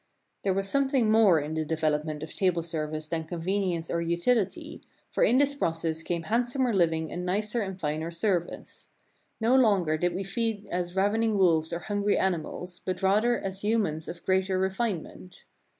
There 0.43 0.55
was 0.55 0.67
something 0.67 1.11
more 1.11 1.39
in 1.39 1.53
the 1.53 1.63
development 1.63 2.23
of 2.23 2.33
table 2.33 2.63
service 2.63 3.07
than 3.07 3.25
convenience 3.25 3.91
or 3.91 4.01
utility, 4.01 4.81
for 5.11 5.23
in 5.23 5.37
this 5.37 5.53
process 5.53 6.01
came 6.01 6.23
handsomer 6.23 6.73
living 6.73 7.11
and 7.11 7.23
nicer 7.23 7.61
and 7.61 7.79
finer 7.79 8.09
service. 8.09 8.89
No 9.39 9.53
longer 9.55 9.99
did 9.99 10.15
we 10.15 10.23
feed 10.23 10.65
as 10.71 10.95
ravening 10.95 11.37
wolves 11.37 11.71
or 11.71 11.81
hungry 11.81 12.17
animals, 12.17 12.79
but 12.83 13.03
rather 13.03 13.37
as 13.37 13.63
humans 13.63 14.07
of 14.07 14.25
greater 14.25 14.57
re 14.59 14.71
finement. 14.71 15.43